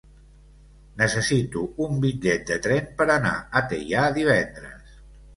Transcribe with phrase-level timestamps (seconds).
[1.01, 4.97] Necessito un bitllet de tren per anar a Teià divendres.